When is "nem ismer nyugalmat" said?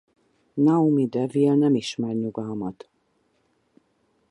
1.55-2.89